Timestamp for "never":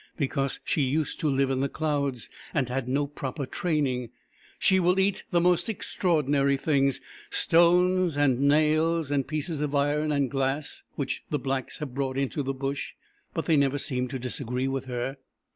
13.55-13.77